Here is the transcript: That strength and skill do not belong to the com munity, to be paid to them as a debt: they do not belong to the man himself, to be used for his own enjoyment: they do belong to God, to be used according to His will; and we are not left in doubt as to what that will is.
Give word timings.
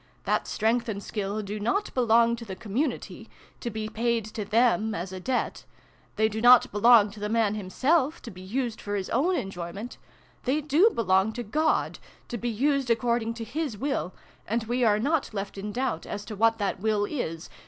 That 0.23 0.47
strength 0.47 0.89
and 0.89 1.03
skill 1.03 1.43
do 1.43 1.59
not 1.59 1.93
belong 1.93 2.35
to 2.37 2.43
the 2.43 2.55
com 2.55 2.73
munity, 2.73 3.27
to 3.59 3.69
be 3.69 3.87
paid 3.87 4.25
to 4.25 4.43
them 4.43 4.95
as 4.95 5.11
a 5.13 5.19
debt: 5.19 5.63
they 6.15 6.27
do 6.27 6.41
not 6.41 6.71
belong 6.71 7.11
to 7.11 7.19
the 7.19 7.29
man 7.29 7.53
himself, 7.53 8.19
to 8.23 8.31
be 8.31 8.41
used 8.41 8.81
for 8.81 8.95
his 8.95 9.11
own 9.11 9.35
enjoyment: 9.35 9.99
they 10.45 10.59
do 10.59 10.89
belong 10.89 11.33
to 11.33 11.43
God, 11.43 11.99
to 12.29 12.39
be 12.39 12.49
used 12.49 12.89
according 12.89 13.35
to 13.35 13.43
His 13.43 13.77
will; 13.77 14.11
and 14.47 14.63
we 14.63 14.83
are 14.83 14.97
not 14.97 15.35
left 15.35 15.55
in 15.55 15.71
doubt 15.71 16.07
as 16.07 16.25
to 16.25 16.35
what 16.35 16.57
that 16.57 16.79
will 16.79 17.05
is. 17.05 17.51